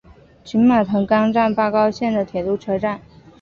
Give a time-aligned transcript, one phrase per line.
[0.43, 2.99] 群马藤冈站八高线的铁路车站。